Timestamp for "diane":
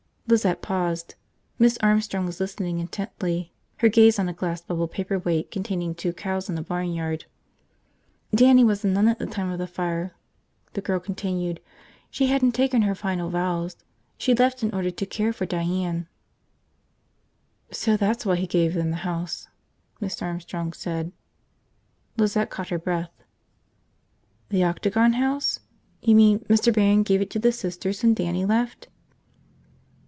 15.45-16.07